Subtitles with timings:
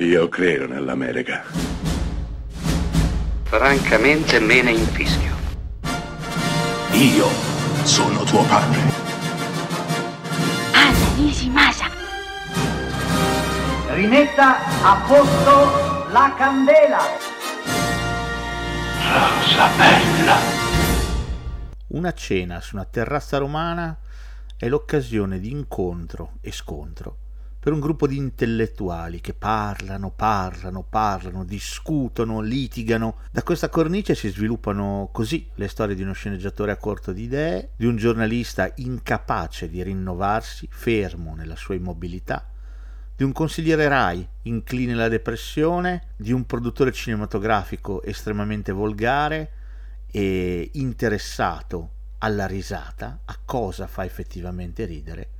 [0.00, 1.42] Io credo nell'America.
[3.42, 5.34] Francamente me ne infischio.
[6.92, 7.26] Io
[7.82, 8.78] sono tuo padre.
[10.72, 11.86] Anna Nishimasa.
[13.88, 17.00] Rimetta a posto la candela.
[19.02, 20.36] Rosa bella.
[21.88, 23.98] Una cena su una terrazza romana
[24.56, 27.16] è l'occasione di incontro e scontro
[27.60, 33.18] per un gruppo di intellettuali che parlano, parlano, parlano, discutono, litigano.
[33.32, 37.70] Da questa cornice si sviluppano così le storie di uno sceneggiatore a corto di idee,
[37.76, 42.48] di un giornalista incapace di rinnovarsi, fermo nella sua immobilità,
[43.16, 49.50] di un consigliere Rai incline alla depressione, di un produttore cinematografico estremamente volgare
[50.06, 55.30] e interessato alla risata, a cosa fa effettivamente ridere,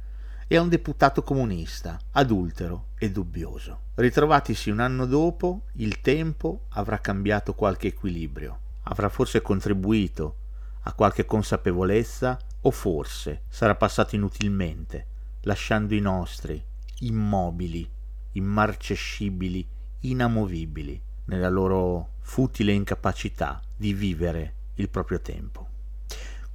[0.50, 3.80] e a un deputato comunista, adultero e dubbioso.
[3.96, 10.36] Ritrovatisi un anno dopo, il tempo avrà cambiato qualche equilibrio, avrà forse contribuito
[10.82, 15.06] a qualche consapevolezza o forse sarà passato inutilmente,
[15.42, 16.64] lasciando i nostri
[17.00, 17.86] immobili,
[18.32, 19.68] immarcescibili,
[20.00, 25.76] inamovibili nella loro futile incapacità di vivere il proprio tempo.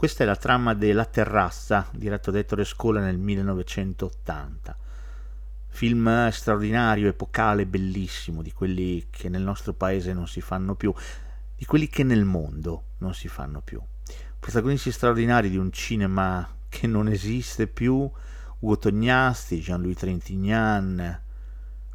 [0.03, 4.77] Questa è la trama della terrazza diretto da Ettore Scola nel 1980.
[5.69, 10.93] Film straordinario, epocale, bellissimo, di quelli che nel nostro paese non si fanno più,
[11.55, 13.81] di quelli che nel mondo non si fanno più.
[14.41, 18.11] Protagonisti straordinari di un cinema che non esiste più,
[18.59, 21.21] Ugo Tognasti, Jean-Louis Trintignant,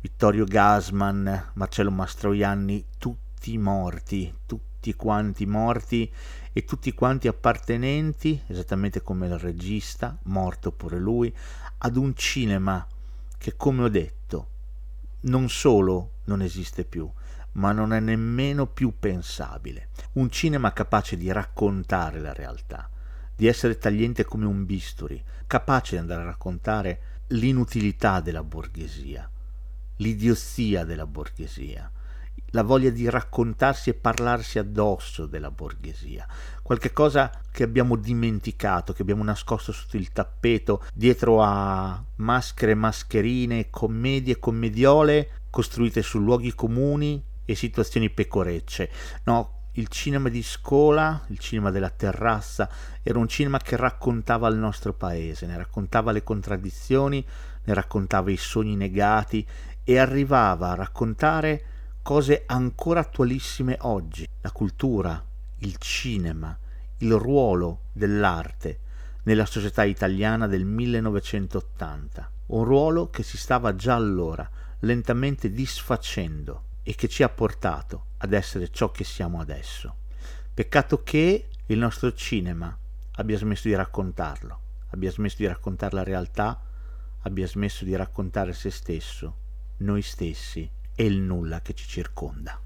[0.01, 6.11] Vittorio Gasman, Marcello Mastroianni, tutti morti, tutti quanti morti
[6.53, 11.34] e tutti quanti appartenenti, esattamente come il regista, morto pure lui,
[11.78, 12.86] ad un cinema
[13.36, 14.48] che, come ho detto,
[15.20, 17.11] non solo non esiste più,
[17.53, 19.89] ma non è nemmeno più pensabile.
[20.12, 22.89] Un cinema capace di raccontare la realtà,
[23.34, 29.30] di essere tagliente come un bisturi, capace di andare a raccontare l'inutilità della borghesia,
[29.96, 31.91] l'idiozia della borghesia,
[32.50, 36.26] la voglia di raccontarsi e parlarsi addosso della borghesia,
[36.62, 43.70] qualche cosa che abbiamo dimenticato, che abbiamo nascosto sotto il tappeto, dietro a maschere, mascherine,
[43.70, 48.90] commedie, commediole costruite su luoghi comuni e situazioni pecorecce.
[49.24, 52.68] No, il cinema di Scola, il cinema della terrazza,
[53.02, 57.24] era un cinema che raccontava il nostro paese, ne raccontava le contraddizioni,
[57.64, 59.46] ne raccontava i sogni negati
[59.84, 61.64] e arrivava a raccontare
[62.08, 65.23] cose ancora attualissime oggi, la cultura,
[65.58, 66.58] il cinema,
[67.01, 68.79] il ruolo dell'arte
[69.24, 74.48] nella società italiana del 1980, un ruolo che si stava già allora
[74.79, 79.97] lentamente disfacendo e che ci ha portato ad essere ciò che siamo adesso.
[80.55, 82.74] Peccato che il nostro cinema
[83.17, 84.61] abbia smesso di raccontarlo,
[84.92, 86.58] abbia smesso di raccontare la realtà,
[87.20, 89.36] abbia smesso di raccontare se stesso,
[89.80, 92.61] noi stessi e il nulla che ci circonda.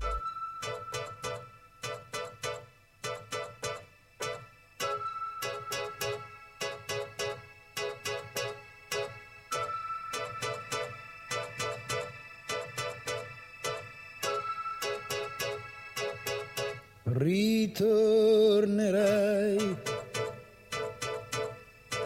[17.02, 18.56] Ritornerai,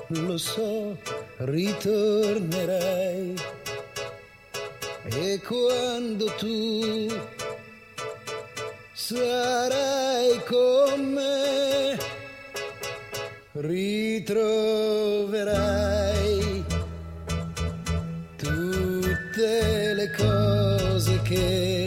[0.09, 0.99] lo so,
[1.37, 3.35] ritornerai
[5.11, 7.09] e quando tu
[8.93, 11.99] sarai con me,
[13.53, 14.65] ritroverai
[18.37, 21.86] tutte le cose che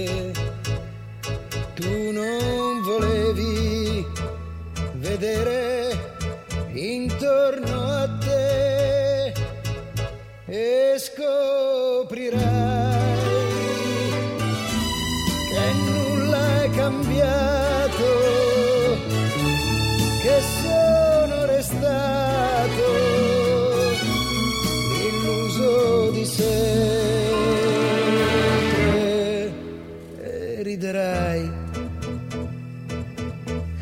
[30.90, 31.52] riderai,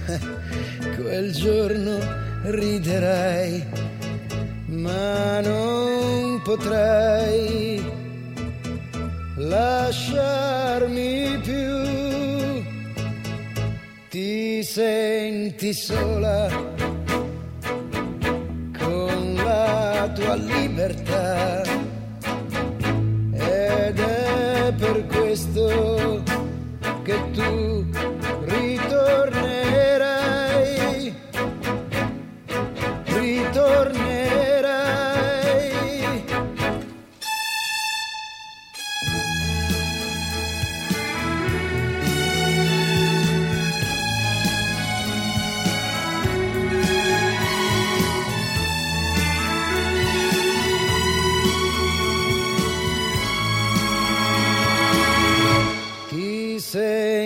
[0.97, 1.97] quel giorno
[2.43, 3.65] riderai,
[4.67, 7.81] ma non potrai
[9.37, 10.19] lasciarmi
[11.43, 12.65] più.
[14.09, 16.49] Ti senti sola
[18.77, 21.76] con la tua libertà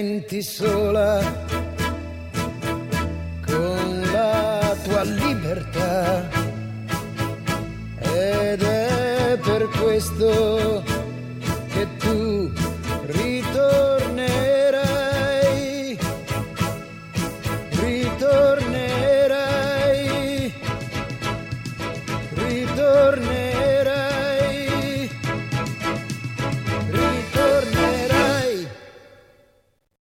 [0.01, 1.21] senti sola
[3.45, 6.27] con la tua libertà.
[7.99, 10.81] Ed è per questo
[11.73, 12.20] che tu